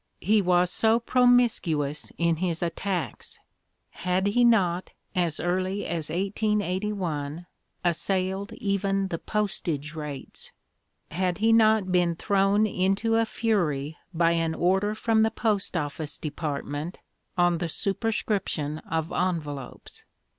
He 0.21 0.41
was 0.41 0.71
so 0.71 0.99
promiscuous 0.99 2.11
in 2.17 2.37
his 2.37 2.63
attacks! 2.63 3.37
Had 3.91 4.25
he 4.25 4.43
not, 4.43 4.89
as 5.13 5.39
early 5.39 5.85
as 5.85 6.09
1881, 6.09 7.45
assailed 7.85 8.51
even 8.53 9.09
the 9.09 9.19
postage 9.19 9.93
rates; 9.93 10.51
had 11.11 11.37
he 11.37 11.53
not 11.53 11.91
been 11.91 12.15
thrown 12.15 12.65
into 12.65 13.13
a 13.13 13.27
fury 13.27 13.95
by 14.11 14.31
an 14.31 14.55
order 14.55 14.95
from 14.95 15.21
the 15.21 15.29
Post 15.29 15.77
Office 15.77 16.17
Department 16.17 16.97
on 17.37 17.59
the 17.59 17.69
superscription 17.69 18.79
of 18.89 19.11
envelopes 19.11 20.03